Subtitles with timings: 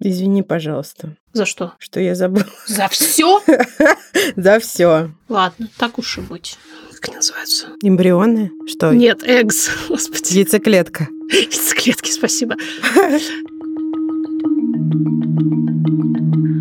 [0.00, 1.16] Извини, пожалуйста.
[1.34, 1.74] За что?
[1.78, 2.46] Что я забыла.
[2.66, 3.42] За все?
[4.36, 5.10] За все.
[5.28, 6.56] Ладно, так уж и быть.
[7.00, 7.68] Как называются?
[7.82, 8.50] Эмбрионы?
[8.66, 8.92] Что?
[8.92, 9.70] Нет, экс.
[9.88, 10.38] Господи.
[10.38, 11.08] Яйцеклетка.
[11.30, 12.56] Яйцеклетки, спасибо.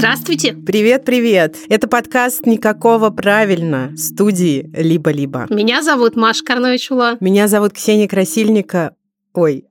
[0.00, 0.54] Здравствуйте!
[0.54, 1.56] Привет, привет!
[1.68, 5.46] Это подкаст «Никакого правильно» студии «Либо-либо».
[5.50, 7.18] Меня зовут Маша Карнович-Ула.
[7.20, 8.94] Меня зовут Ксения Красильника.
[9.34, 9.66] Ой.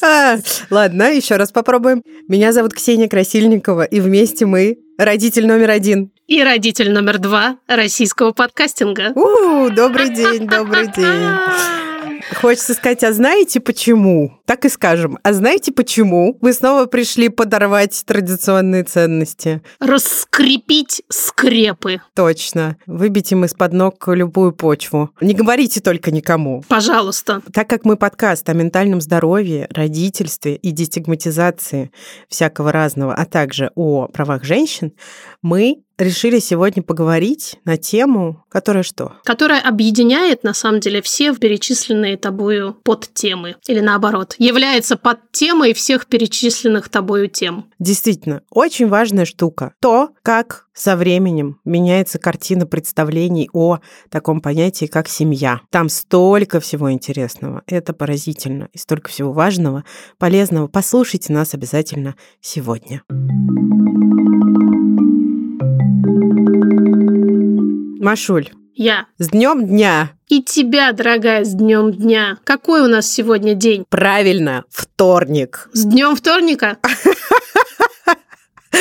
[0.00, 0.38] А,
[0.70, 2.02] Ладно, еще раз попробуем.
[2.26, 6.12] Меня зовут Ксения Красильникова, и вместе мы родитель номер один.
[6.26, 9.12] И родитель номер два российского подкастинга.
[9.14, 11.84] У, добрый день, добрый день.
[12.34, 14.40] Хочется сказать, а знаете почему?
[14.46, 15.18] Так и скажем.
[15.22, 19.62] А знаете почему вы снова пришли подорвать традиционные ценности?
[19.80, 22.00] Раскрепить скрепы.
[22.14, 22.76] Точно.
[22.86, 25.10] Выбить им из-под ног любую почву.
[25.20, 26.62] Не говорите только никому.
[26.68, 27.42] Пожалуйста.
[27.52, 31.90] Так как мы подкаст о ментальном здоровье, родительстве и дестигматизации
[32.28, 34.92] всякого разного, а также о правах женщин,
[35.42, 39.14] мы решили сегодня поговорить на тему, которая что?
[39.24, 43.56] Которая объединяет, на самом деле, все перечисленные тобою подтемы.
[43.66, 47.70] Или наоборот, является подтемой всех перечисленных тобою тем.
[47.78, 49.74] Действительно, очень важная штука.
[49.80, 53.78] То, как со временем меняется картина представлений о
[54.10, 55.60] таком понятии, как семья.
[55.70, 57.62] Там столько всего интересного.
[57.66, 58.68] Это поразительно.
[58.72, 59.84] И столько всего важного,
[60.18, 60.68] полезного.
[60.68, 63.02] Послушайте нас обязательно сегодня.
[68.02, 69.06] Машуль, Я.
[69.18, 70.12] с днем дня!
[70.28, 72.38] И тебя, дорогая, с днем дня.
[72.44, 73.84] Какой у нас сегодня день?
[73.88, 75.68] Правильно, вторник.
[75.72, 76.78] С днем вторника?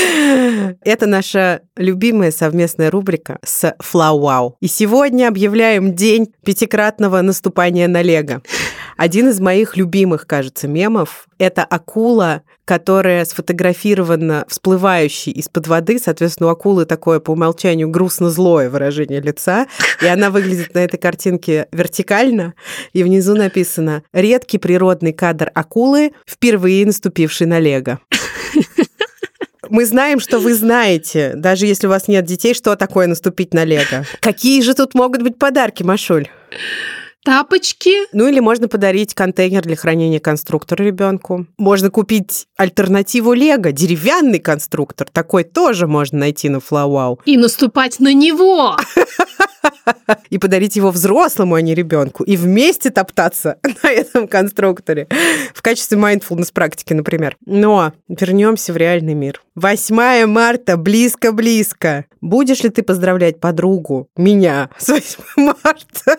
[0.83, 4.57] Это наша любимая совместная рубрика с Флауау.
[4.59, 8.41] И сегодня объявляем день пятикратного наступания на Лего.
[8.98, 16.00] Один из моих любимых, кажется, мемов— это акула, которая сфотографирована всплывающей из-под воды.
[16.00, 19.67] Соответственно, у акулы такое по умолчанию грустно-злое выражение лица.
[20.02, 22.54] И она выглядит на этой картинке вертикально.
[22.94, 28.00] И внизу написано «Редкий природный кадр акулы, впервые наступивший на Лего».
[29.67, 33.66] Мы знаем, что вы знаете, даже если у вас нет детей, что такое наступить на
[33.66, 34.06] Лего.
[34.22, 36.30] Какие же тут могут быть подарки, Машуль?
[37.25, 37.89] Тапочки?
[38.13, 41.47] Ну или можно подарить контейнер для хранения конструктора ребенку.
[41.58, 45.08] Можно купить альтернативу Лего, деревянный конструктор.
[45.11, 47.19] Такой тоже можно найти на Флауау.
[47.25, 48.77] И наступать на него!
[50.30, 52.23] И подарить его взрослому, а не ребенку.
[52.23, 55.08] И вместе топтаться на этом конструкторе.
[55.53, 57.37] В качестве mindfulness практики, например.
[57.45, 59.41] Но вернемся в реальный мир.
[59.55, 62.05] 8 марта, близко-близко.
[62.21, 66.17] Будешь ли ты поздравлять подругу, меня, с 8 марта?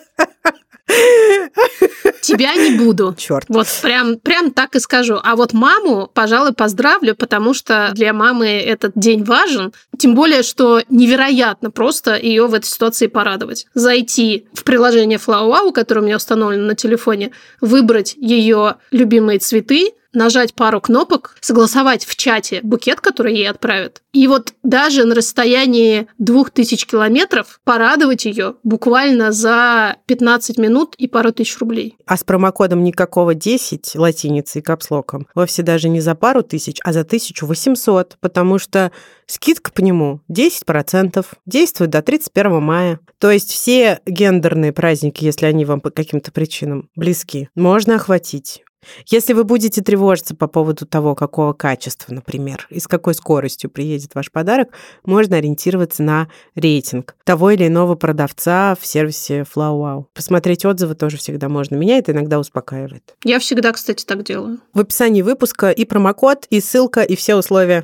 [2.23, 3.15] Тебя не буду.
[3.17, 3.47] Черт.
[3.49, 5.19] Вот прям, прям так и скажу.
[5.23, 9.73] А вот маму, пожалуй, поздравлю, потому что для мамы этот день важен.
[9.99, 13.67] Тем более, что невероятно просто ее в этой ситуации порадовать.
[13.75, 20.55] Зайти в приложение FlowWow, которое у меня установлено на телефоне, выбрать ее любимые цветы, нажать
[20.55, 24.03] пару кнопок, согласовать в чате букет, который ей отправят.
[24.13, 31.07] И вот даже на расстоянии двух тысяч километров порадовать ее буквально за 15 минут и
[31.07, 31.97] пару тысяч рублей.
[32.07, 36.93] А с промокодом никакого 10 латиницей и капслоком вовсе даже не за пару тысяч, а
[36.95, 38.91] за 1800, потому что
[39.27, 43.01] скидка по нему 10%, действует до 31 мая.
[43.19, 48.63] То есть все гендерные праздники, если они вам по каким-то причинам близки, можно охватить.
[49.07, 54.15] Если вы будете тревожиться по поводу того, какого качества, например, и с какой скоростью приедет
[54.15, 54.69] ваш подарок,
[55.05, 60.07] можно ориентироваться на рейтинг того или иного продавца в сервисе FlowWow.
[60.15, 61.77] Посмотреть отзывы тоже всегда можно.
[61.77, 63.15] Меня это иногда успокаивает.
[63.25, 64.61] Я всегда, кстати, так делаю.
[64.73, 67.83] В описании выпуска и промокод, и ссылка, и все условия.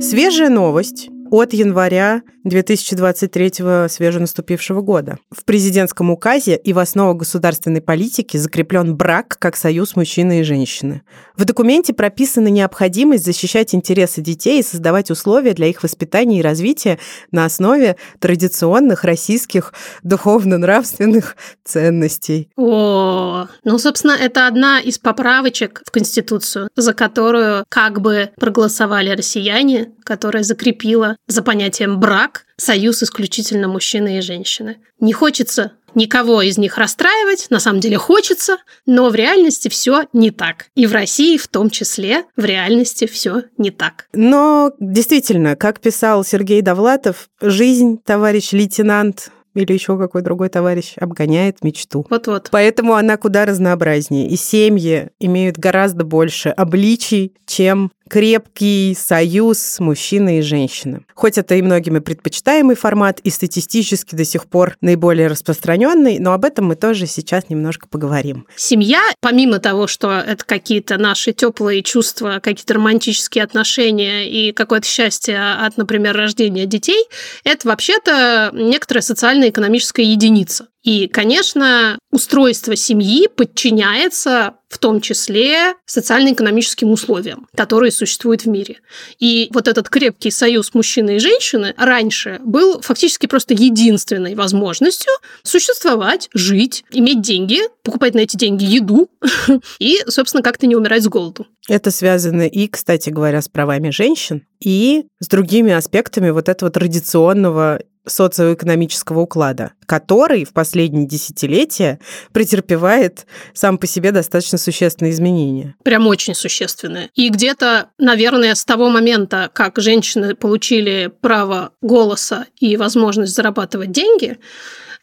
[0.00, 5.18] Свежая новость от января 2023 свеженаступившего года.
[5.30, 11.02] В президентском указе и в основу государственной политики закреплен брак как союз мужчины и женщины.
[11.34, 16.98] В документе прописана необходимость защищать интересы детей и создавать условия для их воспитания и развития
[17.30, 22.50] на основе традиционных российских духовно-нравственных ценностей.
[22.56, 29.92] О, ну, собственно, это одна из поправочек в Конституцию, за которую как бы проголосовали россияне,
[30.04, 34.78] которая закрепила за понятием брак союз исключительно мужчины и женщины.
[35.00, 40.30] Не хочется никого из них расстраивать, на самом деле хочется, но в реальности все не
[40.30, 40.66] так.
[40.74, 44.06] И в России в том числе в реальности все не так.
[44.12, 51.62] Но действительно, как писал Сергей Довлатов, жизнь, товарищ лейтенант, или еще какой другой товарищ обгоняет
[51.62, 52.06] мечту.
[52.08, 52.48] Вот-вот.
[52.50, 54.28] Поэтому она куда разнообразнее.
[54.28, 61.06] И семьи имеют гораздо больше обличий, чем крепкий союз мужчины и женщины.
[61.14, 66.44] Хоть это и многими предпочитаемый формат, и статистически до сих пор наиболее распространенный, но об
[66.44, 68.46] этом мы тоже сейчас немножко поговорим.
[68.54, 75.40] Семья, помимо того, что это какие-то наши теплые чувства, какие-то романтические отношения и какое-то счастье
[75.40, 77.06] от, например, рождения детей,
[77.44, 80.66] это вообще-то некоторая социально-экономическая единица.
[80.82, 88.78] И, конечно, устройство семьи подчиняется в том числе социально-экономическим условиям, которые существуют в мире.
[89.18, 95.12] И вот этот крепкий союз мужчины и женщины раньше был фактически просто единственной возможностью
[95.42, 99.10] существовать, жить, иметь деньги, покупать на эти деньги еду
[99.78, 101.46] и, собственно, как-то не умирать с голоду.
[101.68, 107.80] Это связано и, кстати говоря, с правами женщин, и с другими аспектами вот этого традиционного
[108.06, 112.00] социоэкономического уклада, который в последние десятилетия
[112.32, 115.74] претерпевает сам по себе достаточно существенные изменения.
[115.84, 117.10] Прям очень существенные.
[117.14, 124.38] И где-то, наверное, с того момента, как женщины получили право голоса и возможность зарабатывать деньги,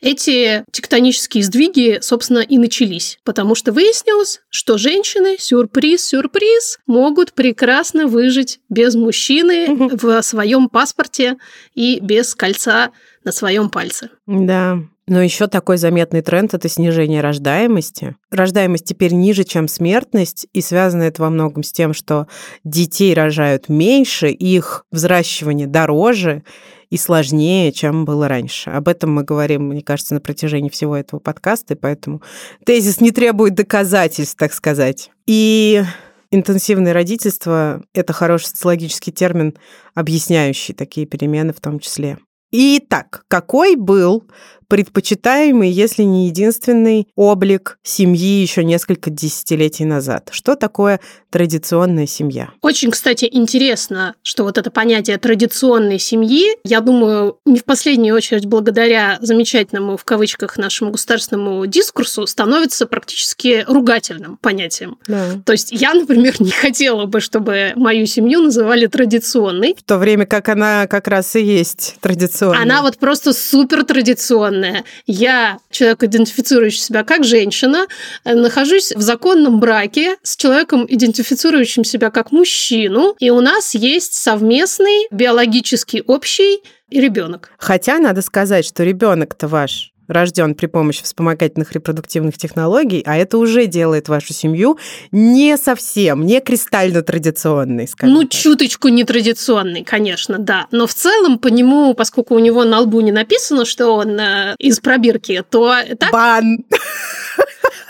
[0.02, 8.60] эти тектонические сдвиги, собственно, и начались, потому что выяснилось, что женщины, сюрприз-сюрприз, могут прекрасно выжить
[8.70, 11.38] без мужчины в своем паспорте
[11.74, 12.92] и без кольца
[13.24, 14.10] на своем пальце.
[14.26, 14.80] Да,
[15.10, 18.16] но еще такой заметный тренд– это снижение рождаемости.
[18.30, 22.28] Рождаемость теперь ниже, чем смертность, и связано это во многом с тем, что
[22.64, 26.44] детей рожают меньше, их взращивание дороже,
[26.90, 28.70] и сложнее, чем было раньше.
[28.72, 32.22] Об этом мы говорим, мне кажется, на протяжении всего этого подкаста, и поэтому
[32.66, 35.12] тезис не требует доказательств, так сказать.
[35.26, 35.84] И
[36.32, 39.56] интенсивное родительство– это хороший социологический термин,
[39.94, 42.18] объясняющий такие перемены в том числе.
[42.52, 44.24] Итак, какой был
[44.70, 50.30] предпочитаемый, если не единственный облик семьи еще несколько десятилетий назад.
[50.32, 51.02] Что такое
[51.32, 52.52] традиционная семья?
[52.62, 58.46] Очень, кстати, интересно, что вот это понятие традиционной семьи, я думаю, не в последнюю очередь
[58.46, 64.98] благодаря замечательному, в кавычках, нашему государственному дискурсу, становится практически ругательным понятием.
[65.08, 65.42] Да.
[65.46, 69.76] То есть я, например, не хотела бы, чтобы мою семью называли традиционной.
[69.76, 72.62] В то время как она как раз и есть традиционная.
[72.62, 74.84] Она вот просто супер традиционная законное.
[75.06, 77.88] Я, человек, идентифицирующий себя как женщина,
[78.24, 84.14] э, нахожусь в законном браке с человеком, идентифицирующим себя как мужчину, и у нас есть
[84.14, 86.62] совместный биологический общий
[86.92, 87.52] ребенок.
[87.58, 93.68] Хотя надо сказать, что ребенок-то ваш рожден при помощи вспомогательных репродуктивных технологий, а это уже
[93.68, 94.78] делает вашу семью
[95.12, 98.32] не совсем, не кристально традиционной, скажем Ну, так.
[98.32, 100.68] чуточку нетрадиционный, конечно, да.
[100.72, 104.56] Но в целом по нему, поскольку у него на лбу не написано, что он э,
[104.58, 106.12] из пробирки, то так...
[106.12, 106.66] Бан!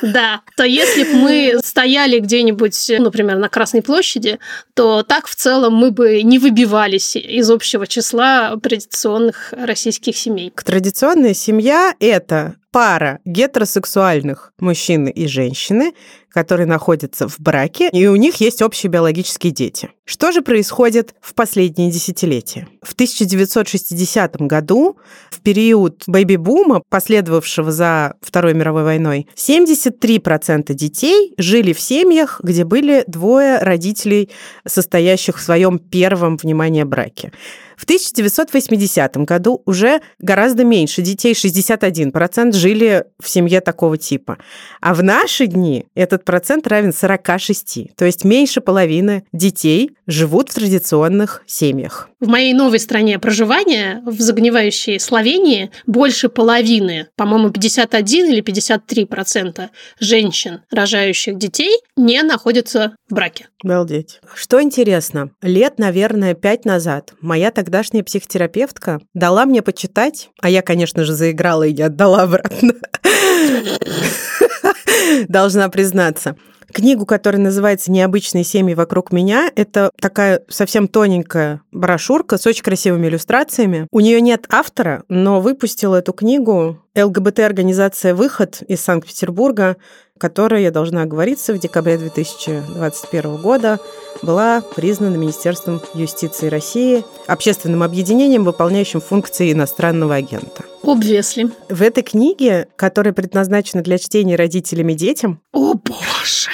[0.02, 4.40] Да, то если бы мы стояли где-нибудь, например, на Красной площади,
[4.74, 10.54] то так в целом мы бы не выбивались из общего числа традиционных российских семей.
[10.64, 15.94] Традиционная семья– это пара гетеросексуальных мужчины и женщины,
[16.30, 19.90] которые находятся в браке, и у них есть общие биологические дети.
[20.06, 22.68] Что же происходит в последние десятилетия?
[22.84, 24.98] В 1960 году,
[25.32, 33.04] в период бэйби-бума, последовавшего за Второй мировой войной, 73% детей жили в семьях, где были
[33.08, 34.30] двое родителей,
[34.68, 37.32] состоящих в своем первом, внимание, браке.
[37.80, 44.38] В 1980 году уже гораздо меньше детей, 61% жили в семье такого типа.
[44.82, 47.96] А в наши дни этот процент равен 46.
[47.96, 52.09] То есть меньше половины детей живут в традиционных семьях.
[52.20, 59.70] В моей новой стране проживания, в загнивающей Словении, больше половины, по-моему, 51 или 53 процента
[60.02, 63.48] женщин, рожающих детей, не находятся в браке.
[63.64, 64.20] Балдеть.
[64.36, 71.06] Что интересно, лет, наверное, пять назад моя тогдашняя психотерапевтка дала мне почитать, а я, конечно
[71.06, 72.74] же, заиграла и не отдала обратно.
[75.30, 76.36] Должна признаться.
[76.74, 83.08] Книгу, которая называется «Необычные семьи вокруг меня», это такая совсем тоненькая брошюрка с очень красивыми
[83.08, 83.88] иллюстрациями.
[83.92, 89.78] У нее нет автора, но выпустила эту книгу ЛГБТ-организация «Выход» из Санкт-Петербурга,
[90.20, 93.80] которая, я должна оговориться, в декабре 2021 года
[94.22, 100.66] была признана Министерством юстиции России общественным объединением, выполняющим функции иностранного агента.
[100.84, 101.52] Obviously.
[101.70, 106.50] В этой книге, которая предназначена для чтения родителями и детям, О боже!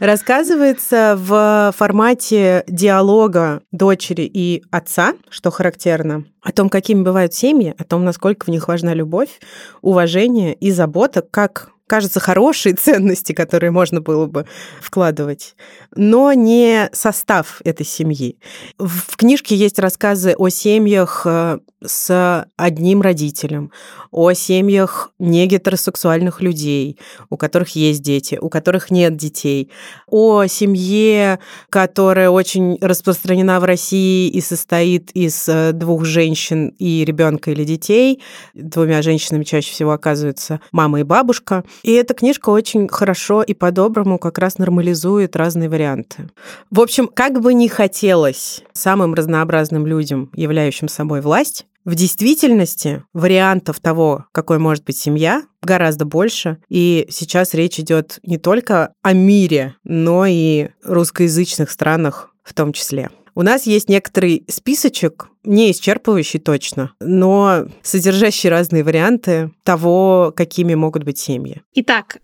[0.00, 7.84] рассказывается в формате диалога дочери и отца, что характерно, о том, какими бывают семьи, о
[7.84, 9.40] том, насколько в них важна любовь,
[9.82, 14.46] уважение и забота, как кажется, хорошие ценности, которые можно было бы
[14.80, 15.56] вкладывать,
[15.96, 18.38] но не состав этой семьи.
[18.78, 23.70] В книжке есть рассказы о семьях э, с одним родителем,
[24.10, 26.98] о семьях негетеросексуальных людей,
[27.30, 29.70] у которых есть дети, у которых нет детей,
[30.06, 31.38] о семье,
[31.70, 38.22] которая очень распространена в России и состоит из э, двух женщин и ребенка или детей.
[38.54, 41.64] Двумя женщинами чаще всего оказываются мама и бабушка.
[41.82, 46.28] И эта книжка очень хорошо и по-доброму как раз нормализует разные варианты.
[46.70, 53.80] В общем, как бы ни хотелось самым разнообразным людям, являющим собой власть, в действительности вариантов
[53.80, 56.58] того, какой может быть семья, гораздо больше.
[56.68, 63.08] И сейчас речь идет не только о мире, но и русскоязычных странах в том числе.
[63.34, 71.04] У нас есть некоторый списочек, не исчерпывающий точно, но содержащий разные варианты того, какими могут
[71.04, 71.62] быть семьи.
[71.72, 72.18] Итак,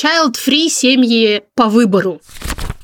[0.00, 2.22] child-free семьи по выбору.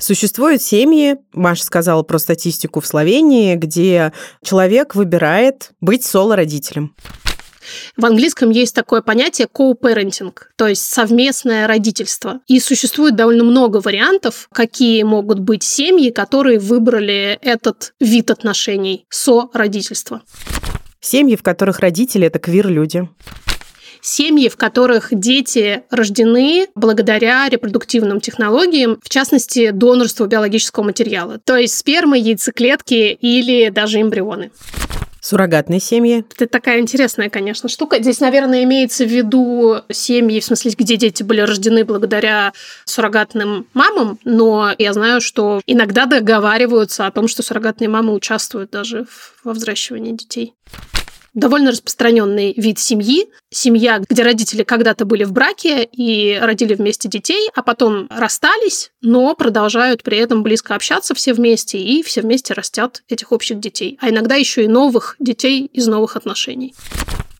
[0.02, 6.97] Существуют семьи, Маша сказала про статистику в Словении, где человек выбирает быть соло-родителем.
[7.97, 12.40] В английском есть такое понятие co-parenting, то есть совместное родительство.
[12.49, 20.23] И существует довольно много вариантов, какие могут быть семьи, которые выбрали этот вид отношений со-родительства.
[21.00, 23.09] Семьи, в которых родители– это квир-люди
[24.02, 31.78] семьи, в которых дети рождены благодаря репродуктивным технологиям, в частности, донорству биологического материала, то есть
[31.78, 34.50] спермы, яйцеклетки или даже эмбрионы.
[35.21, 36.25] Суррогатные семьи.
[36.35, 38.02] Это такая интересная, конечно, штука.
[38.02, 42.52] Здесь, наверное, имеется в виду семьи, в смысле, где дети были рождены благодаря
[42.87, 49.06] суррогатным мамам, но я знаю, что иногда договариваются о том, что суррогатные мамы участвуют даже
[49.44, 50.54] во взращивании детей
[51.35, 53.27] довольно распространенный вид семьи.
[53.51, 59.35] Семья, где родители когда-то были в браке и родили вместе детей, а потом расстались, но
[59.35, 63.99] продолжают при этом близко общаться все вместе и все вместе растят этих общих детей.
[64.01, 66.75] А иногда еще и новых детей из новых отношений.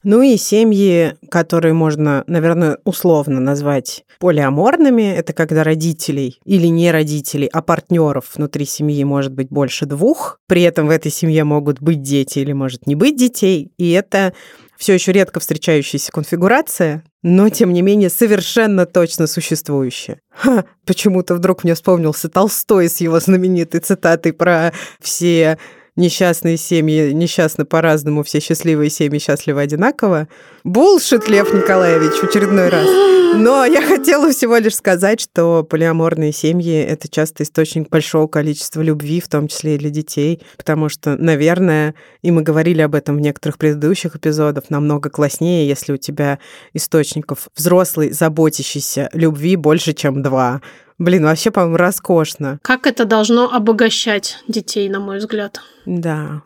[0.05, 7.49] Ну и семьи, которые можно, наверное, условно назвать полиаморными, это когда родителей или не родителей,
[7.53, 10.39] а партнеров внутри семьи может быть больше двух.
[10.49, 13.73] При этом в этой семье могут быть дети или может не быть детей.
[13.79, 14.33] И это
[14.77, 20.21] все еще редко встречающаяся конфигурация, но, тем не менее, совершенно точно существующая.
[20.31, 25.59] Ха, почему-то вдруг мне вспомнился Толстой с его знаменитой цитатой про все
[25.97, 30.29] несчастные семьи несчастны по-разному, все счастливые семьи счастливы одинаково.
[30.65, 32.87] Булшит, Лев Николаевич, в очередной раз.
[33.35, 39.21] Но я хотела всего лишь сказать, что полиаморные семьи— это часто источник большого количества любви,
[39.21, 43.21] в том числе и для детей, потому что, наверное, и мы говорили об этом в
[43.21, 46.39] некоторых предыдущих эпизодах, намного класснее, если у тебя
[46.75, 50.61] источников взрослый, заботящийся любви больше, чем два.
[51.03, 52.61] Блин, вообще, по-моему, роскошно.
[52.63, 55.61] Как это должно обогащать детей, на мой взгляд.
[55.85, 56.43] Да.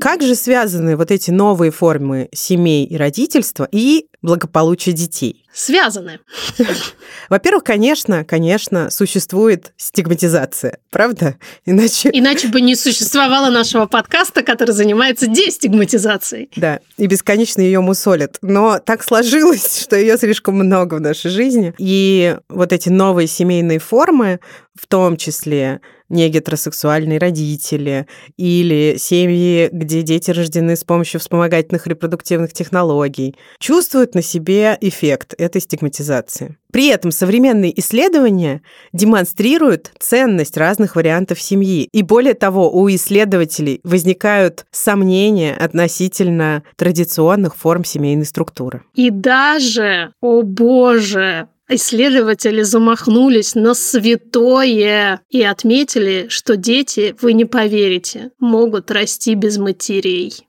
[0.00, 5.44] Как же связаны вот эти новые формы семей и родительства и благополучия детей?
[5.52, 6.20] Связаны.
[7.28, 11.36] Во-первых, конечно, конечно, существует стигматизация, правда?
[11.64, 12.10] Иначе...
[12.12, 16.50] Иначе бы не существовало нашего подкаста, который занимается дестигматизацией.
[16.56, 18.38] Да, и бесконечно ее мусолят.
[18.40, 21.74] Но так сложилось, что ее слишком много в нашей жизни.
[21.78, 24.40] И вот эти новые семейные формы,
[24.80, 32.52] в том числе не гетеросексуальные родители или семьи, где дети рождены с помощью вспомогательных репродуктивных
[32.52, 36.56] технологий, чувствуют на себе эффект этой стигматизации.
[36.72, 38.62] При этом современные исследования
[38.92, 41.88] демонстрируют ценность разных вариантов семьи.
[41.92, 48.82] И более того, у исследователей возникают сомнения относительно традиционных форм семейной структуры.
[48.94, 58.30] И даже, о боже, Исследователи замахнулись на святое и отметили, что дети, вы не поверите,
[58.38, 60.48] могут расти без матерей.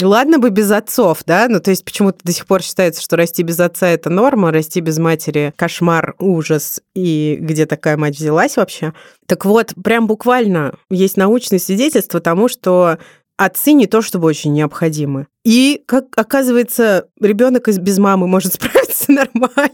[0.00, 3.42] Ладно бы без отцов, да, ну то есть почему-то до сих пор считается, что расти
[3.42, 8.92] без отца это норма, расти без матери кошмар, ужас, и где такая мать взялась вообще.
[9.26, 12.98] Так вот, прям буквально есть научные свидетельства тому, что
[13.36, 15.26] отцы не то чтобы очень необходимы.
[15.48, 19.72] И, как оказывается, ребенок без мамы может справиться нормально.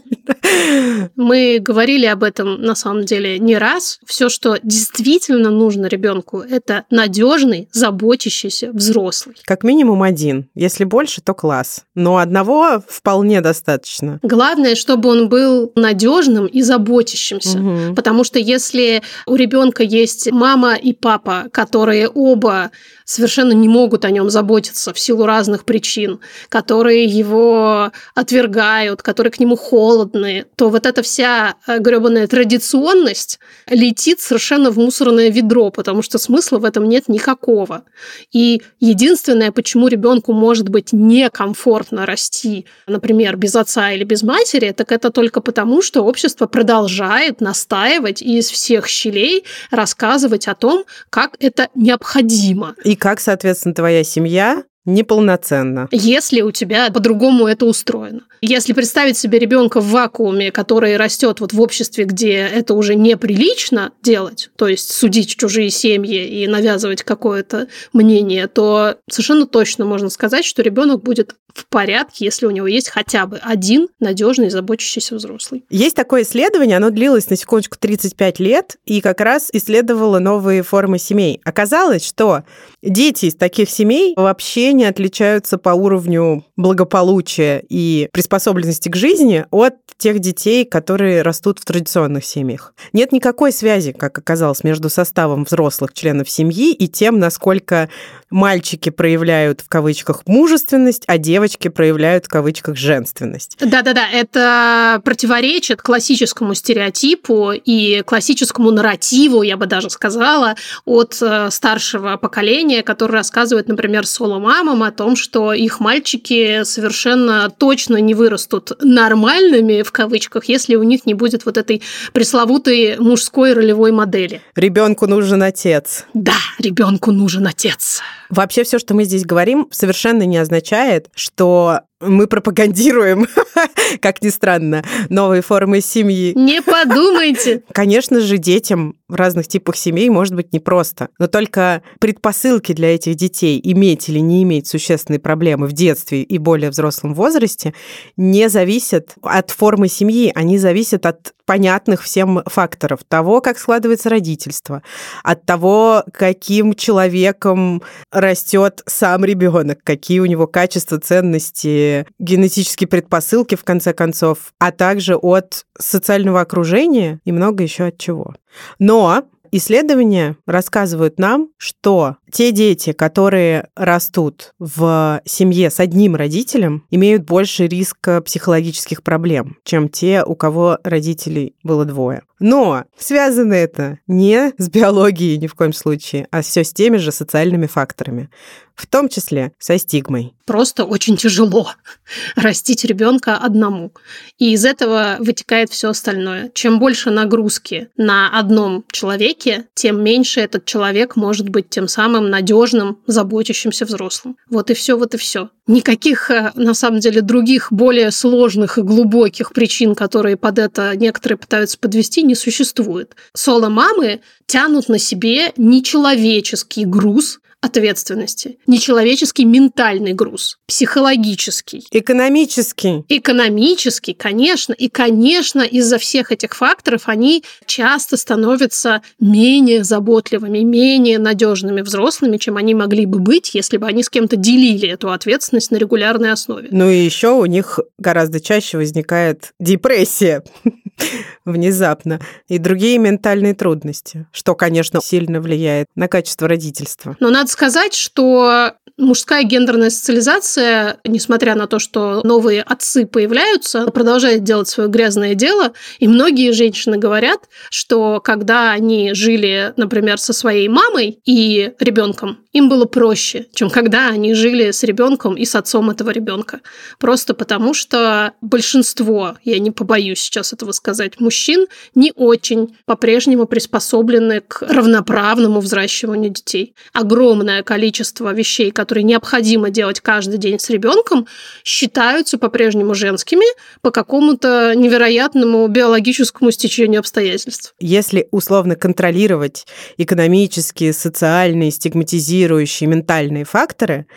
[1.17, 3.99] Мы говорили об этом на самом деле не раз.
[4.05, 9.35] Все, что действительно нужно ребенку, это надежный, заботящийся взрослый.
[9.43, 10.47] Как минимум один.
[10.55, 11.83] Если больше, то класс.
[11.93, 14.19] Но одного вполне достаточно.
[14.21, 17.59] Главное, чтобы он был надежным и заботящимся.
[17.59, 17.95] Угу.
[17.95, 22.71] Потому что если у ребенка есть мама и папа, которые оба
[23.03, 26.19] совершенно не могут о нем заботиться в силу разных причин,
[26.49, 34.19] которые его отвергают, которые к нему холодны, то вот эта вся э, гребаная традиционность летит
[34.19, 37.83] совершенно в мусорное ведро, потому что смысла в этом нет никакого.
[38.31, 44.91] И единственное, почему ребенку может быть некомфортно расти, например, без отца или без матери, так
[44.91, 51.35] это только потому, что общество продолжает настаивать и из всех щелей рассказывать о том, как
[51.39, 52.75] это необходимо.
[52.83, 55.87] И как, соответственно, твоя семья неполноценно.
[55.91, 58.21] Если у тебя по-другому это устроено.
[58.41, 63.91] Если представить себе ребенка в вакууме, который растет вот в обществе, где это уже неприлично
[64.03, 70.45] делать, то есть судить чужие семьи и навязывать какое-то мнение, то совершенно точно можно сказать,
[70.45, 75.63] что ребенок будет в порядке, если у него есть хотя бы один надежный, заботящийся взрослый.
[75.69, 80.99] Есть такое исследование, оно длилось на секундочку 35 лет и как раз исследовало новые формы
[80.99, 81.39] семей.
[81.45, 82.43] Оказалось, что
[82.83, 89.75] дети из таких семей вообще не отличаются по уровню благополучия и приспособленности к жизни от
[89.97, 92.73] тех детей, которые растут в традиционных семьях.
[92.93, 97.89] Нет никакой связи, как оказалось, между составом взрослых членов семьи и тем, насколько
[98.29, 103.57] мальчики проявляют в кавычках мужественность, а девочки проявляют в кавычках женственность.
[103.59, 110.55] Да-да-да, это противоречит классическому стереотипу и классическому нарративу, я бы даже сказала,
[110.85, 117.97] от э, старшего поколения, который рассказывает, например, соло-мамам о том, что их мальчики совершенно точно
[117.97, 121.81] не вырастут нормальными, в кавычках, если у них не будет вот этой
[122.13, 124.41] пресловутой мужской ролевой модели.
[124.55, 126.05] Ребенку нужен отец.
[126.13, 128.01] Да, ребенку нужен отец.
[128.29, 133.27] Вообще все, что мы здесь говорим, совершенно не означает, что мы пропагандируем,
[134.01, 136.33] как ни странно, новые формы семьи.
[136.35, 137.63] Не подумайте.
[137.71, 141.09] Конечно же, детям в разных типах семей может быть непросто.
[141.19, 146.37] Но только предпосылки для этих детей иметь или не иметь существенные проблемы в детстве и
[146.37, 147.73] более взрослом возрасте
[148.17, 153.01] не зависят от формы семьи, они зависят от понятных всем факторов.
[153.07, 154.81] Того, как складывается родительство,
[155.23, 161.84] от того, каким человеком растет сам ребенок, какие у него качества, ценности,
[162.19, 168.33] генетические предпосылки, в конце концов, а также от социального окружения и много еще от чего.
[168.79, 169.23] Но
[169.57, 177.65] Исследования рассказывают нам, что те дети, которые растут в семье с одним родителем, имеют больше
[177.65, 182.23] риска психологических проблем, чем те, у кого родителей было двое.
[182.39, 187.11] Но связано это не с биологией ни в коем случае, а все с теми же
[187.13, 188.29] социальными факторами,
[188.75, 190.33] в том числе со стигмой.
[190.45, 191.71] Просто очень тяжело
[192.35, 193.93] растить ребенка одному.
[194.37, 196.51] И из этого вытекает все остальное.
[196.53, 202.99] Чем больше нагрузки на одном человеке, тем меньше этот человек может быть тем самым надежным,
[203.07, 204.37] заботящимся взрослым.
[204.49, 205.49] Вот и все, вот и все.
[205.67, 211.37] Никаких, э, на самом деле, других более сложных и глубоких причин, которые под это некоторые
[211.37, 213.15] пытаются подвести, не существует.
[213.33, 218.57] Соло-мамы тянут на себе нечеловеческий груз ответственности.
[218.67, 221.85] Нечеловеческий ментальный груз, психологический.
[221.91, 223.03] Экономический.
[223.09, 224.73] Экономический, конечно.
[224.73, 232.57] И, конечно, из-за всех этих факторов они часто становятся менее заботливыми, менее надежными взрослыми, чем
[232.57, 236.67] они могли бы быть, если бы они с кем-то делили эту ответственность на регулярной основе.
[236.71, 240.43] Ну и еще у них гораздо чаще возникает депрессия
[241.45, 247.15] внезапно и другие ментальные трудности, что, конечно, сильно влияет на качество родительства.
[247.19, 254.43] Но надо сказать, что мужская гендерная социализация, несмотря на то, что новые отцы появляются, продолжает
[254.43, 255.71] делать свое грязное дело.
[255.99, 257.39] И многие женщины говорят,
[257.69, 264.07] что когда они жили, например, со своей мамой и ребенком, им было проще, чем когда
[264.07, 266.61] они жили с ребенком и с отцом этого ребенка.
[266.99, 274.41] Просто потому, что большинство, я не побоюсь сейчас этого сказать, мужчин не очень по-прежнему приспособлены
[274.41, 276.75] к равноправному взращиванию детей.
[276.93, 281.27] Огромное условное количество вещей, которые необходимо делать каждый день с ребенком,
[281.63, 283.45] считаются по-прежнему женскими
[283.81, 287.75] по какому-то невероятному биологическому стечению обстоятельств.
[287.79, 294.07] Если условно контролировать экономические, социальные, стигматизирующие, ментальные факторы,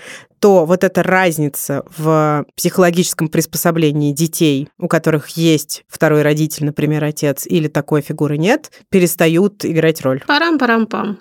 [0.40, 7.44] то вот эта разница в психологическом приспособлении детей, у которых есть второй родитель, например, отец,
[7.44, 10.22] или такой фигуры нет, перестают играть роль.
[10.26, 11.18] Парам-парам-пам.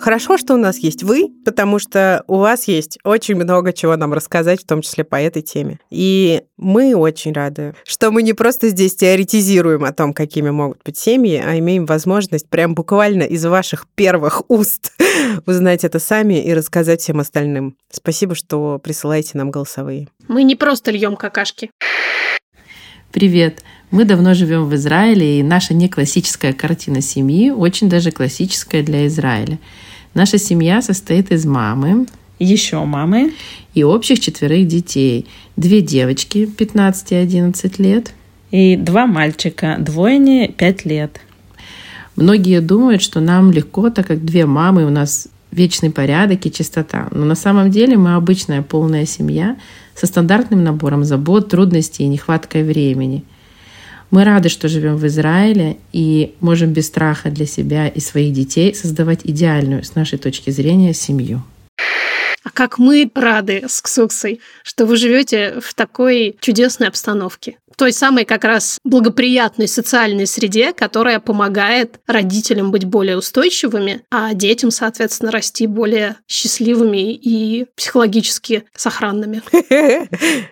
[0.00, 4.12] Хорошо, что у нас есть вы, потому что у вас есть очень много чего нам
[4.12, 5.78] рассказать, в том числе по этой теме.
[5.90, 10.96] И мы очень рады, что мы не просто здесь теоретизируем о том, какими могут быть
[10.96, 14.92] семьи, а имеем возможность прям буквально из ваших первых уст
[15.46, 17.76] узнать это сами и рассказать всем остальным.
[17.90, 20.08] Спасибо, что присылаете нам голосовые.
[20.28, 21.70] Мы не просто льем какашки.
[23.10, 23.62] Привет!
[23.90, 29.06] Мы давно живем в Израиле, и наша не классическая картина семьи очень даже классическая для
[29.06, 29.58] Израиля.
[30.14, 32.06] Наша семья состоит из мамы,
[32.38, 33.32] еще мамы
[33.74, 35.26] и общих четверых детей.
[35.56, 38.12] Две девочки 15 и 11 лет.
[38.50, 41.20] И два мальчика, двойни 5 лет.
[42.16, 47.08] Многие думают, что нам легко, так как две мамы, у нас вечный порядок и чистота.
[47.10, 49.56] Но на самом деле мы обычная полная семья
[49.94, 53.24] со стандартным набором забот, трудностей и нехваткой времени–
[54.10, 58.74] мы рады, что живем в Израиле и можем без страха для себя и своих детей
[58.74, 61.42] создавать идеальную, с нашей точки зрения, семью.
[62.44, 68.24] А как мы рады с Ксуксой, что вы живете в такой чудесной обстановке той самой
[68.24, 75.68] как раз благоприятной социальной среде, которая помогает родителям быть более устойчивыми, а детям, соответственно, расти
[75.68, 79.42] более счастливыми и психологически сохранными.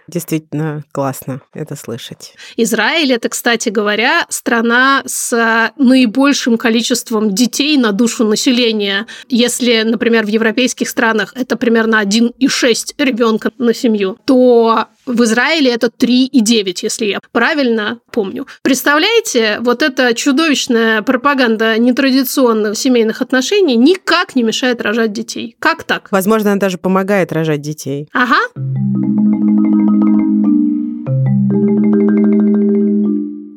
[0.07, 2.35] Действительно классно это слышать.
[2.57, 9.07] Израиль это, кстати говоря, страна с наибольшим количеством детей на душу населения.
[9.29, 15.87] Если, например, в европейских странах это примерно 1,6 ребенка на семью, то в Израиле это
[15.87, 18.47] 3,9, если я правильно помню.
[18.63, 25.57] Представляете, вот эта чудовищная пропаганда нетрадиционных семейных отношений никак не мешает рожать детей.
[25.59, 26.09] Как так?
[26.11, 28.09] Возможно, она даже помогает рожать детей.
[28.13, 28.41] Ага.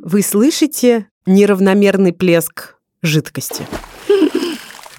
[0.03, 3.65] Вы слышите неравномерный плеск жидкости?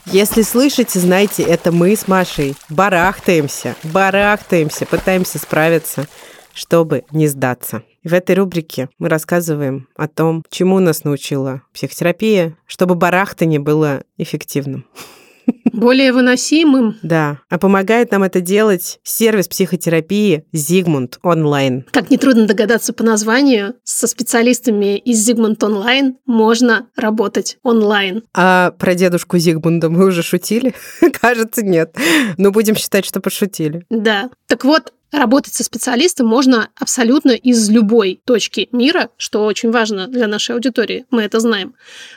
[0.06, 6.08] Если слышите, знайте, это мы с Машей барахтаемся, барахтаемся, пытаемся справиться
[6.52, 7.82] чтобы не сдаться.
[8.02, 14.86] В этой рубрике мы рассказываем о том, чему нас научила психотерапия, чтобы барахтание было эффективным.
[15.72, 16.96] Более выносимым.
[17.02, 17.38] Да.
[17.48, 21.84] А помогает нам это делать сервис психотерапии Зигмунд онлайн.
[21.90, 28.22] Как нетрудно догадаться по названию, со специалистами из Зигмунд онлайн можно работать онлайн.
[28.34, 30.74] А про дедушку Зигмунда мы уже шутили?
[31.20, 31.96] Кажется, нет.
[32.36, 33.84] Но будем считать, что пошутили.
[33.90, 34.30] Да.
[34.46, 40.26] Так вот, Работать со специалистом можно абсолютно из любой точки мира, что очень важно для
[40.26, 41.74] нашей аудитории, мы это знаем.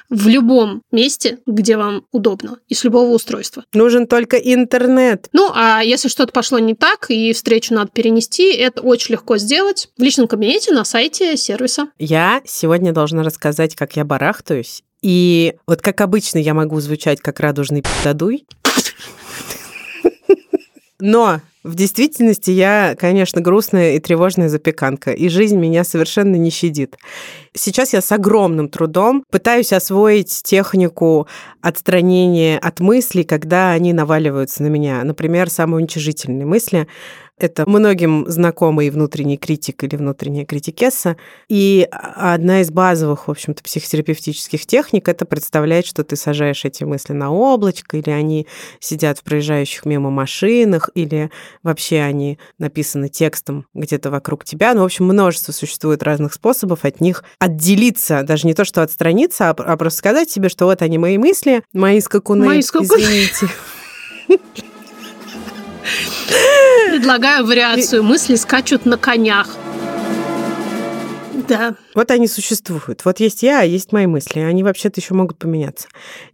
[0.09, 3.65] В любом месте, где вам удобно, и с любого устройства.
[3.73, 5.27] Нужен только интернет.
[5.33, 9.89] Ну, а если что-то пошло не так, и встречу надо перенести, это очень легко сделать
[9.97, 11.87] в личном кабинете на сайте сервиса.
[11.97, 14.83] Я сегодня должна рассказать, как я барахтаюсь.
[15.01, 18.45] И вот как обычно я могу звучать как радужный пиздадуй.
[20.99, 26.97] Но в действительности я, конечно, грустная и тревожная запеканка, и жизнь меня совершенно не щадит.
[27.53, 31.27] Сейчас я с огромным трудом пытаюсь освоить технику
[31.61, 35.03] отстранения от мыслей, когда они наваливаются на меня.
[35.05, 36.87] Например, самоуничижительные мысли.
[37.43, 41.17] Это многим знакомый внутренний критик или внутренняя критикесса.
[41.49, 47.11] И одна из базовых, в общем-то, психотерапевтических техник— это представлять, что ты сажаешь эти мысли
[47.11, 48.47] на облачко, или они
[48.79, 51.31] сидят в проезжающих мимо машинах, или
[51.63, 54.73] вообще они написаны текстом где-то вокруг тебя.
[54.73, 59.49] Ну, в общем, множество существует разных способов от них отделиться, даже не то, что отстраниться,
[59.49, 63.01] а, а просто сказать себе, что вот они мои мысли, мои скакуны, мои скакуны.
[63.01, 63.49] извините.
[66.93, 68.03] Предлагаю вариацию.
[68.03, 69.47] Мысли скачут на конях.
[71.47, 71.75] Да.
[71.95, 73.05] Вот они существуют.
[73.05, 74.39] Вот есть я, а есть мои мысли.
[74.39, 75.87] Они вообще-то еще могут поменяться.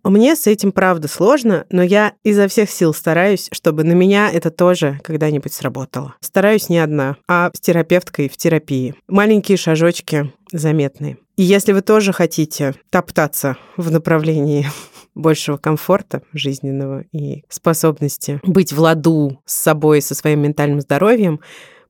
[0.04, 4.52] Мне с этим, правда, сложно, но я изо всех сил стараюсь, чтобы на меня это
[4.52, 6.15] тоже когда-нибудь сработало.
[6.22, 8.95] Стараюсь не одна, а с терапевткой в терапии.
[9.08, 11.17] Маленькие шажочки заметные.
[11.38, 14.67] И если вы тоже хотите топтаться в направлении
[15.15, 21.39] большего комфорта жизненного и способности быть в ладу с собой, со своим ментальным здоровьем,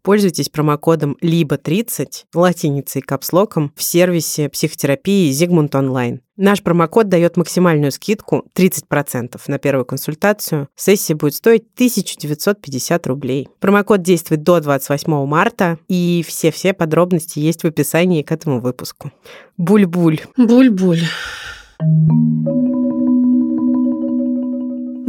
[0.02, 6.22] Пользуйтесь промокодом «либо30» латиницей капслоком в сервисе психотерапии Зигмунд Онлайн.
[6.38, 10.70] Наш промокод дает максимальную скидку 30% на первую консультацию.
[10.74, 13.50] Сессия будет стоить 1950 рублей.
[13.60, 19.12] Промокод действует до 28 марта, и все-все подробности есть в описании к этому выпуску.
[19.58, 20.22] Буль-буль.
[20.38, 21.02] Буль-буль.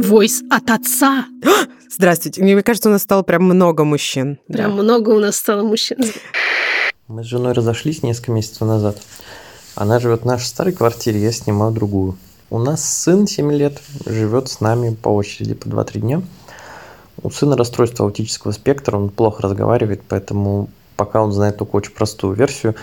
[0.01, 1.25] Войс от отца.
[1.89, 2.41] Здравствуйте.
[2.41, 4.39] Мне кажется, у нас стало прям много мужчин.
[4.47, 4.83] Прям да.
[4.83, 5.97] много у нас стало мужчин.
[7.07, 8.97] Мы с женой разошлись несколько месяцев назад.
[9.75, 12.17] Она живет в нашей старой квартире, я снимаю другую.
[12.49, 16.21] У нас сын 7 лет, живет с нами по очереди по 2-3 дня.
[17.21, 22.33] У сына расстройство аутического спектра, он плохо разговаривает, поэтому пока он знает только очень простую
[22.33, 22.75] версию.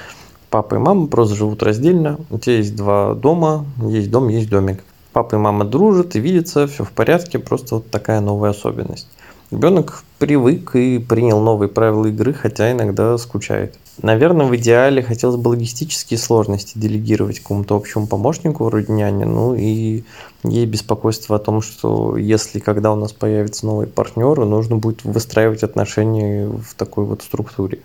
[0.50, 2.18] Папа и мама просто живут раздельно.
[2.30, 4.84] У тебя есть два дома, есть дом, есть домик.
[5.18, 9.08] Папа и мама дружат и видятся, все в порядке, просто вот такая новая особенность.
[9.50, 13.74] Ребенок привык и принял новые правила игры, хотя иногда скучает.
[14.00, 20.04] Наверное, в идеале хотелось бы логистические сложности делегировать какому-то общему помощнику вроде няни, ну и
[20.44, 25.64] ей беспокойство о том, что если когда у нас появятся новые партнеры, нужно будет выстраивать
[25.64, 27.80] отношения в такой вот структуре.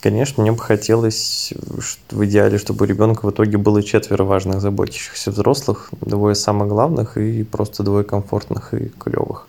[0.00, 1.52] Конечно, мне бы хотелось
[2.10, 7.16] в идеале, чтобы у ребенка в итоге было четверо важных заботящихся взрослых, двое самых главных
[7.16, 9.48] и просто двое комфортных и клевых.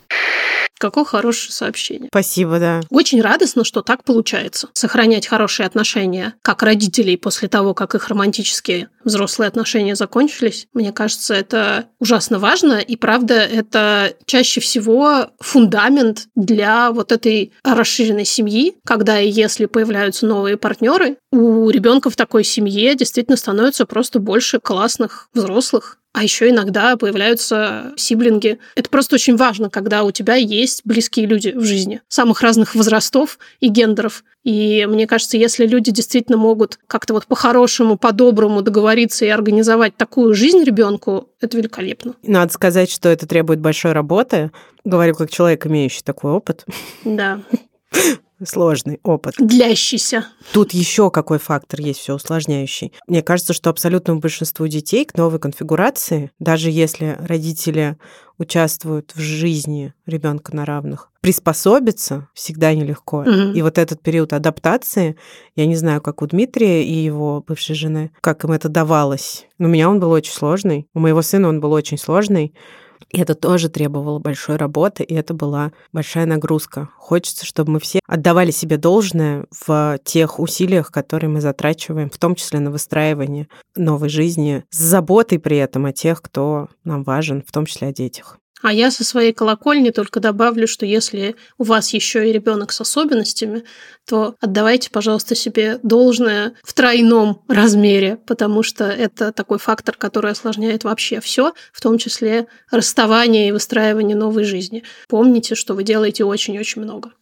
[0.80, 2.08] Какое хорошее сообщение.
[2.10, 2.80] Спасибо, да.
[2.88, 4.68] Очень радостно, что так получается.
[4.72, 10.68] Сохранять хорошие отношения как родителей после того, как их романтические взрослые отношения закончились.
[10.72, 12.78] Мне кажется, это ужасно важно.
[12.78, 20.24] И правда, это чаще всего фундамент для вот этой расширенной семьи, когда и если появляются
[20.24, 26.50] новые партнеры, у ребенка в такой семье действительно становится просто больше классных взрослых, а еще
[26.50, 28.58] иногда появляются сиблинги.
[28.74, 33.38] Это просто очень важно, когда у тебя есть близкие люди в жизни, самых разных возрастов
[33.60, 34.24] и гендеров.
[34.42, 40.34] И мне кажется, если люди действительно могут как-то вот по-хорошему, по-доброму договориться и организовать такую
[40.34, 42.14] жизнь ребенку, это великолепно.
[42.22, 44.50] Надо сказать, что это требует большой работы.
[44.84, 46.64] Говорю как человек, имеющий такой опыт.
[47.04, 47.40] Да.
[48.44, 49.34] сложный опыт.
[49.38, 50.26] Длящийся.
[50.52, 52.92] Тут еще какой фактор есть все усложняющий.
[53.06, 57.96] Мне кажется, что абсолютному большинству детей к новой конфигурации, даже если родители
[58.38, 63.18] участвуют в жизни ребенка на равных, приспособиться всегда нелегко.
[63.18, 63.52] Угу.
[63.54, 65.16] И вот этот период адаптации,
[65.56, 69.46] я не знаю, как у Дмитрия и его бывшей жены, как им это давалось.
[69.58, 70.88] Но у меня он был очень сложный.
[70.94, 72.54] У моего сына он был очень сложный.
[73.12, 76.90] И это тоже требовало большой работы, и это была большая нагрузка.
[76.96, 82.36] Хочется, чтобы мы все отдавали себе должное в тех усилиях, которые мы затрачиваем, в том
[82.36, 87.50] числе на выстраивание новой жизни, с заботой при этом о тех, кто нам важен, в
[87.50, 88.38] том числе о детях.
[88.62, 92.80] А я со своей колокольни только добавлю, что если у вас еще и ребенок с
[92.80, 93.64] особенностями,
[94.06, 100.84] то отдавайте, пожалуйста, себе должное в тройном размере, потому что это такой фактор, который осложняет
[100.84, 104.82] вообще все, в том числе расставание и выстраивание новой жизни.
[105.08, 107.12] Помните, что вы делаете очень-очень много.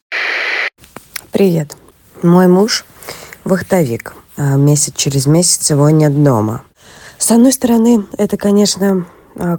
[1.30, 1.76] Привет.
[2.22, 2.84] Мой муж
[3.44, 4.14] вахтовик.
[4.36, 6.64] А месяц через месяц его нет дома.
[7.18, 9.06] С одной стороны, это, конечно,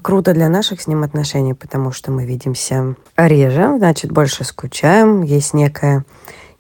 [0.02, 5.54] круто для наших с ним отношений, потому что мы видимся реже, значит, больше скучаем, есть
[5.54, 6.06] некая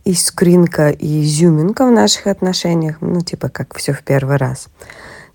[0.05, 4.67] искринка и изюминка в наших отношениях, ну, типа как все в первый раз.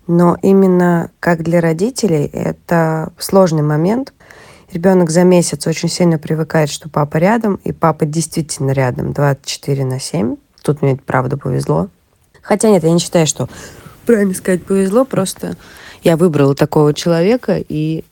[0.07, 4.13] Но именно как для родителей это сложный момент.
[4.71, 9.99] Ребенок за месяц очень сильно привыкает, что папа рядом, и папа действительно рядом 24 на
[9.99, 10.35] 7.
[10.61, 11.89] Тут мне, правда, повезло.
[12.41, 13.47] Хотя нет, я не считаю, что
[14.05, 15.55] правильно сказать повезло, просто
[16.05, 18.05] я выбрала такого человека и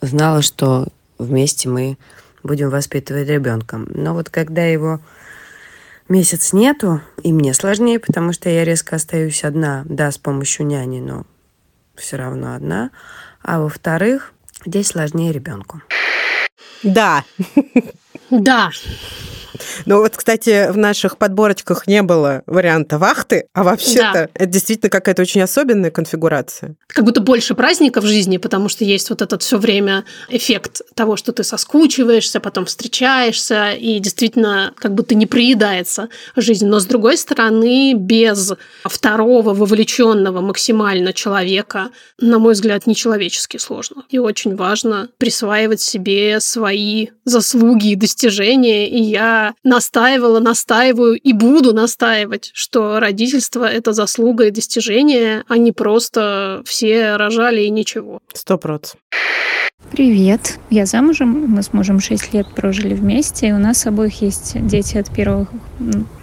[0.00, 1.96] знала, что вместе мы
[2.42, 3.78] будем воспитывать ребенка.
[3.88, 5.00] Но вот когда его
[6.08, 10.98] месяц нету, и мне сложнее, потому что я резко остаюсь одна, да, с помощью няни,
[10.98, 11.24] но
[11.94, 12.90] все равно одна.
[13.42, 14.32] А во-вторых,
[14.64, 15.80] здесь сложнее ребенку.
[16.82, 17.24] Да.
[18.28, 18.70] Да.
[19.84, 24.28] Но вот, кстати, в наших подборочках не было варианта вахты, а вообще-то да.
[24.34, 26.76] это действительно какая-то очень особенная конфигурация.
[26.88, 31.16] Как будто больше праздников в жизни, потому что есть вот этот все время эффект того,
[31.16, 36.66] что ты соскучиваешься, потом встречаешься, и действительно как будто не приедается жизнь.
[36.66, 38.52] Но с другой стороны, без
[38.84, 41.90] второго вовлеченного максимально человека,
[42.20, 44.04] на мой взгляд, нечеловечески сложно.
[44.08, 48.88] И очень важно присваивать себе свои заслуги и достижения.
[48.88, 55.72] И я настаивала, настаиваю и буду настаивать, что родительство– это заслуга и достижение, а не
[55.72, 58.20] просто все рожали и ничего.
[58.32, 59.00] Сто процентов.
[59.92, 64.60] Привет, я замужем, мы с мужем 6 лет прожили вместе, и у нас обоих есть
[64.66, 65.48] дети от первых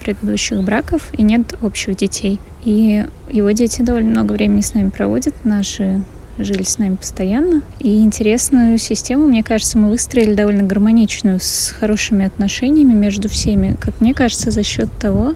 [0.04, 2.40] предыдущих браков, и нет общих детей.
[2.66, 6.04] И его дети довольно много времени с нами проводят, наши
[6.38, 7.62] жили с нами постоянно.
[7.80, 14.02] И интересную систему, мне кажется, мы выстроили довольно гармоничную, с хорошими отношениями между всеми, как
[14.02, 15.36] мне кажется, за счет того,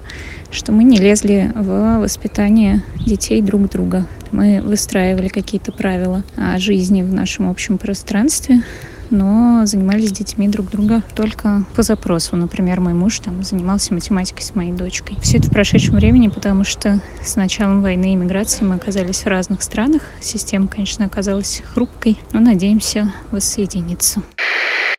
[0.52, 4.08] что мы не лезли в воспитание детей друг друга.
[4.32, 8.62] Мы выстраивали какие-то правила о жизни в нашем общем пространстве,
[9.10, 12.36] но занимались детьми друг друга только по запросу.
[12.36, 15.18] Например, мой муж там занимался математикой с моей дочкой.
[15.22, 19.28] Все это в прошедшем времени, потому что с началом войны и миграции мы оказались в
[19.28, 20.02] разных странах.
[20.22, 24.22] Система, конечно, оказалась хрупкой, но надеемся воссоединиться.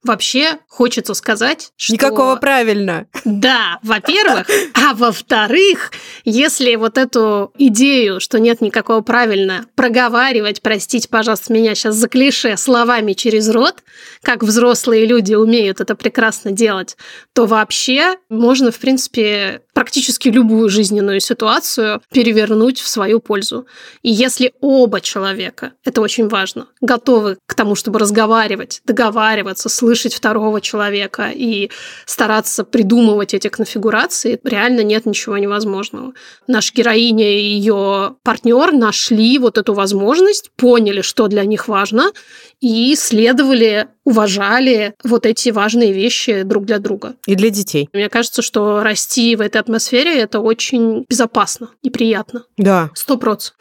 [0.04, 1.92] Вообще, хочется сказать, что...
[1.92, 3.06] Никакого правильно.
[3.24, 4.46] Да, во-первых.
[4.74, 5.92] А во-вторых,
[6.24, 12.56] если вот эту идею, что нет никакого правильно, проговаривать, простите, пожалуйста, меня сейчас за клише,
[12.56, 13.82] словами через рот,
[14.22, 16.96] как взрослые люди умеют это прекрасно делать,
[17.34, 23.66] то вообще можно, в принципе, практически любую жизненную ситуацию перевернуть в свою пользу.
[24.02, 30.12] И если оба человека, это очень важно, готовы к тому, чтобы разговаривать, договариваться, слышать, слышать
[30.12, 31.70] второго человека и
[32.04, 36.12] стараться придумывать эти конфигурации, реально нет ничего невозможного.
[36.46, 42.12] Наша героиня и ее партнер нашли вот эту возможность, поняли, что для них важно,
[42.60, 47.14] и следовали, уважали вот эти важные вещи друг для друга.
[47.26, 47.88] И для детей.
[47.94, 52.44] Мне кажется, что расти в этой атмосфере это очень безопасно и приятно.
[52.58, 52.90] Да.
[52.94, 53.56] Сто процентов.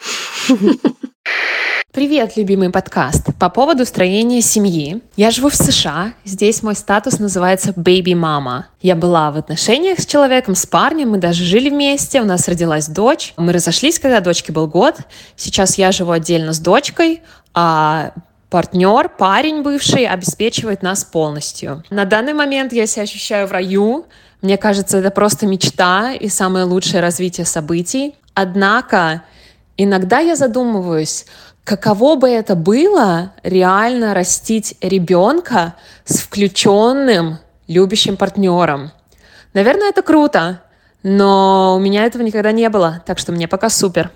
[1.93, 3.33] Привет, любимый подкаст.
[3.39, 5.01] По поводу строения семьи.
[5.15, 6.13] Я живу в США.
[6.25, 8.67] Здесь мой статус называется baby мама.
[8.81, 12.87] Я была в отношениях с человеком, с парнем, мы даже жили вместе, у нас родилась
[12.87, 13.33] дочь.
[13.37, 14.97] Мы разошлись, когда дочке был год.
[15.35, 17.23] Сейчас я живу отдельно с дочкой,
[17.55, 18.11] а
[18.49, 21.83] партнер, парень бывший, обеспечивает нас полностью.
[21.89, 24.05] На данный момент я себя ощущаю в раю.
[24.43, 28.13] Мне кажется, это просто мечта и самое лучшее развитие событий.
[28.35, 29.23] Однако
[29.77, 31.25] иногда я задумываюсь,
[31.67, 35.75] каково бы это было реально растить ребенка
[36.05, 38.91] с включенным любящим партнером.
[39.53, 40.61] Наверное, это круто,
[41.03, 44.11] но у меня этого никогда не было, так что мне пока супер.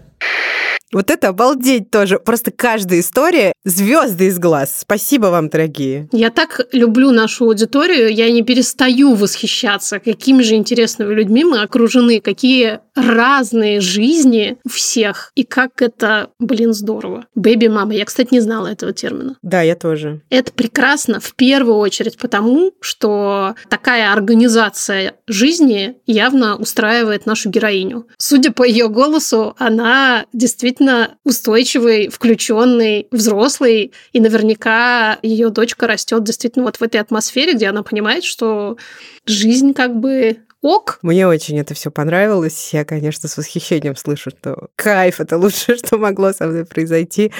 [0.94, 2.20] Вот это обалдеть тоже.
[2.20, 4.80] Просто каждая история звезды из глаз.
[4.82, 6.10] Спасибо вам, дорогие.
[6.12, 12.20] Я так люблю нашу аудиторию, я не перестаю восхищаться, какими же интересными людьми мы окружены,
[12.20, 17.26] какие разные жизни у всех, и как это, блин, здорово.
[17.36, 17.94] Бэби-мама.
[17.94, 19.38] Я, кстати, не знала этого термина.
[19.42, 20.22] Да, я тоже.
[20.30, 28.08] Это прекрасно в первую очередь потому, что такая организация жизни явно устраивает нашу героиню.
[28.18, 36.24] Судя по ее голосу, она действительно действительно устойчивый, включенный, взрослый, и наверняка ее дочка растет
[36.24, 38.78] действительно вот в этой атмосфере, где она понимает, что
[39.26, 41.00] жизнь как бы ок.
[41.02, 42.70] Мне очень это все понравилось.
[42.74, 47.32] Я, конечно, с восхищением слышу, что кайф это лучшее, что могло со мной произойти.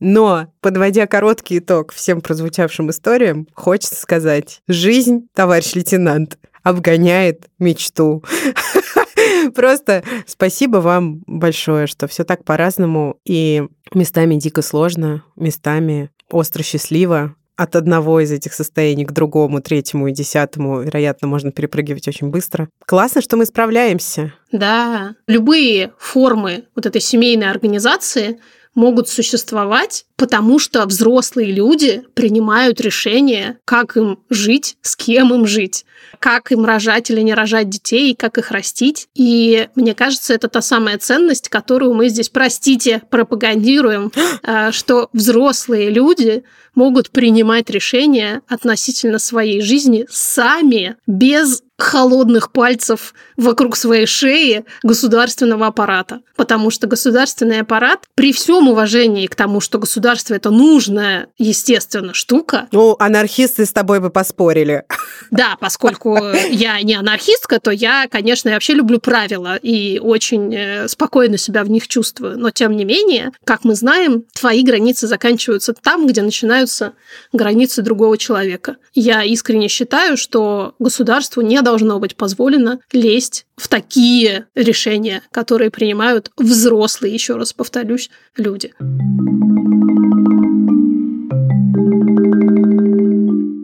[0.00, 8.22] Но, подводя короткий итог всем прозвучавшим историям, хочется сказать, жизнь, товарищ лейтенант, обгоняет мечту.
[9.54, 17.34] Просто спасибо вам большое, что все так по-разному и местами дико сложно, местами остро счастливо.
[17.56, 22.68] От одного из этих состояний к другому, третьему и десятому, вероятно, можно перепрыгивать очень быстро.
[22.86, 24.32] Классно, что мы справляемся.
[24.52, 28.38] Да, любые формы вот этой семейной организации
[28.78, 35.84] могут существовать, потому что взрослые люди принимают решение, как им жить, с кем им жить,
[36.20, 39.08] как им рожать или не рожать детей, как их растить.
[39.16, 44.12] И мне кажется, это та самая ценность, которую мы здесь, простите, пропагандируем,
[44.44, 46.44] э, что взрослые люди
[46.76, 56.20] могут принимать решения относительно своей жизни сами, без холодных пальцев вокруг своей шеи государственного аппарата.
[56.36, 62.66] Потому что государственный аппарат, при всем уважении к тому, что государство это нужная, естественно, штука.
[62.72, 64.84] Ну, анархисты с тобой бы поспорили.
[65.30, 66.16] Да, поскольку
[66.50, 71.70] я не анархистка, то я, конечно, вообще люблю правила и очень э, спокойно себя в
[71.70, 72.38] них чувствую.
[72.38, 76.94] Но, тем не менее, как мы знаем, твои границы заканчиваются там, где начинаются
[77.32, 78.76] границы другого человека.
[78.94, 86.30] Я искренне считаю, что государству не должно быть позволено лезть в такие решения, которые принимают
[86.38, 88.72] взрослые, еще раз повторюсь, люди.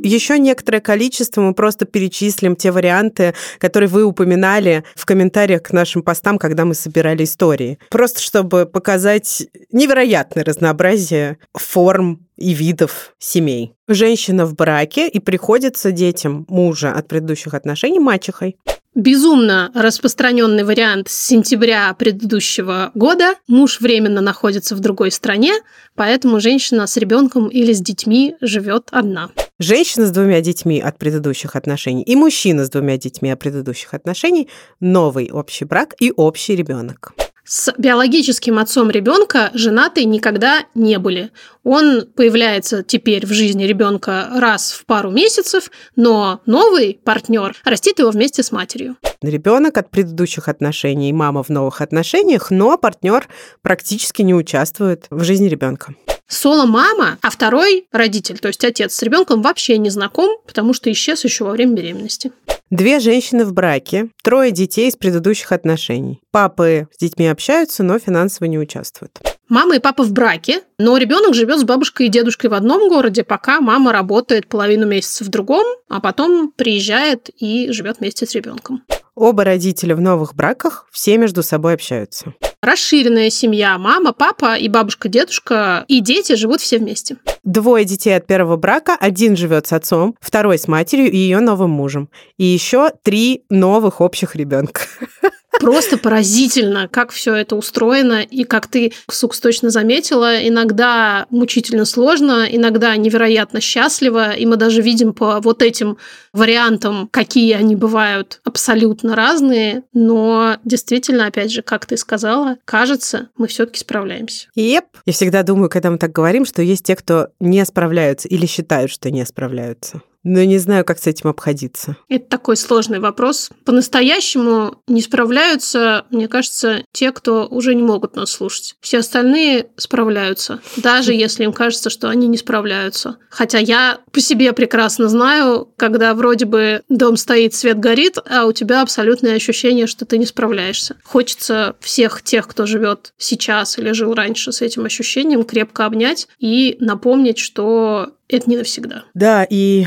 [0.03, 6.03] Еще некоторое количество мы просто перечислим те варианты, которые вы упоминали в комментариях к нашим
[6.03, 7.79] постам, когда мы собирали истории.
[7.90, 13.75] Просто чтобы показать невероятное разнообразие форм и видов семей.
[13.88, 18.57] Женщина в браке и приходится детям мужа от предыдущих отношений мачехой.
[18.95, 23.35] Безумно распространенный вариант с сентября предыдущего года.
[23.49, 25.53] Муж временно находится в другой стране,
[25.97, 29.30] поэтому женщина с ребенком или с детьми живет одна.
[29.61, 34.48] Женщина с двумя детьми от предыдущих отношений и мужчина с двумя детьми от предыдущих отношений,
[34.80, 41.30] новый общий брак и общий ребенок с биологическим отцом ребенка женаты никогда не были.
[41.62, 48.11] Он появляется теперь в жизни ребенка раз в пару месяцев, но новый партнер растит его
[48.11, 48.96] вместе с матерью.
[49.22, 53.28] Ребенок от предыдущих отношений, мама в новых отношениях, но партнер
[53.62, 55.94] практически не участвует в жизни ребенка.
[56.35, 61.24] Соло-мама, а второй родитель, то есть отец с ребенком вообще не знаком, потому что исчез
[61.24, 62.32] еще во время беременности.
[62.70, 66.20] Две женщины в браке, трое детей из предыдущих отношений.
[66.32, 69.20] Папы с детьми общаются, но финансово не участвуют.
[69.49, 73.22] Мама и папа в браке, но ребенок живет с бабушкой и дедушкой в одном городе,
[73.22, 78.82] пока мама работает половину месяца в другом, а потом приезжает и живет вместе с ребенком.
[79.17, 82.35] Оба родителя в новых браках все между собой общаются.
[82.62, 83.79] Расширенная семья.
[83.79, 87.19] Мама, папа и бабушка, дедушка и дети живут все вместе.
[87.45, 88.97] Двое детей от первого брака.
[88.99, 92.09] Один живет с отцом, второй с матерью и ее новым мужем.
[92.39, 94.81] И еще три новых общих ребенка.
[95.61, 102.46] Просто поразительно, как все это устроено, и как ты, Сукс, точно заметила, иногда мучительно сложно,
[102.50, 105.96] иногда невероятно счастливо, и мы даже видим по вот этим
[106.32, 113.46] вариантам, какие они бывают абсолютно разные, но действительно, опять же, как ты сказала, кажется, мы
[113.46, 114.48] все-таки справляемся.
[114.55, 114.84] Еп.
[115.07, 118.90] Я всегда думаю, когда мы так говорим, что есть те, кто не справляются или считают,
[118.90, 120.02] что не справляются.
[120.25, 121.97] Но не знаю, как с этим обходиться.
[122.09, 123.51] Это такой сложный вопрос.
[123.64, 128.75] По-настоящему не справляются, мне кажется, те, кто уже не могут нас слушать.
[128.81, 133.18] Все остальные справляются, даже если им кажется, что они не справляются.
[133.29, 138.53] Хотя я по себе прекрасно знаю, когда вроде бы дом стоит, свет горит, а у
[138.53, 140.97] тебя абсолютное ощущение, что ты не справляешься.
[141.05, 146.77] Хочется всех тех, кто живет сейчас или жил раньше с этим ощущением, крепко обнять и
[146.81, 149.05] напомнить, что это не навсегда.
[149.14, 149.87] Да, и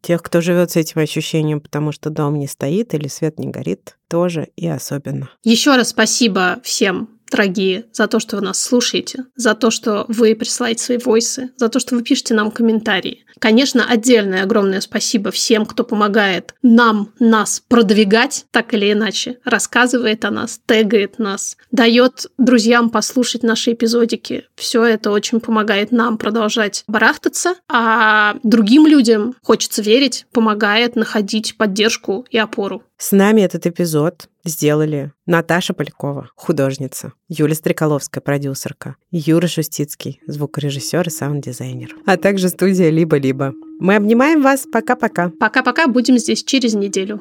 [0.00, 3.96] тех, кто живет с этим ощущением, потому что дом не стоит или свет не горит,
[4.08, 5.30] тоже и особенно.
[5.44, 10.34] Еще раз спасибо всем дорогие, за то, что вы нас слушаете, за то, что вы
[10.34, 13.24] присылаете свои войсы, за то, что вы пишете нам комментарии.
[13.38, 20.30] Конечно, отдельное огромное спасибо всем, кто помогает нам, нас продвигать, так или иначе, рассказывает о
[20.30, 24.46] нас, тегает нас, дает друзьям послушать наши эпизодики.
[24.56, 32.26] Все это очень помогает нам продолжать барахтаться, а другим людям, хочется верить, помогает находить поддержку
[32.30, 32.82] и опору.
[33.00, 41.10] С нами этот эпизод сделали Наташа Полякова, художница, Юлия Стреколовская, продюсерка, Юра Шустицкий, звукорежиссер и
[41.10, 43.54] саунд-дизайнер, а также студия «Либо-либо».
[43.78, 44.66] Мы обнимаем вас.
[44.72, 45.30] Пока-пока.
[45.38, 45.86] Пока-пока.
[45.86, 47.20] Будем здесь через неделю.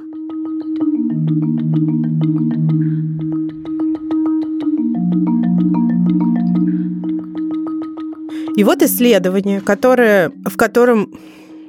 [8.55, 11.13] И вот исследование, которое, в котором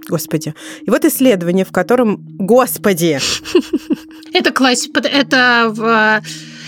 [0.08, 0.54] Господи.
[0.82, 2.24] И вот исследование, в котором...
[2.38, 3.18] Господи!
[4.32, 5.00] Это классика.
[5.00, 6.22] Это в...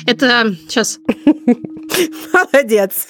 [0.07, 0.57] Это...
[0.68, 1.01] Сейчас.
[2.32, 3.09] Молодец.